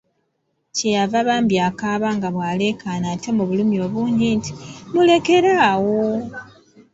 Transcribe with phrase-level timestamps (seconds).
[0.75, 4.51] Kye yava bambi akaaba nga bw'aleekaana ate mu bulumi obungi nti,
[4.93, 5.99] mulekere awo!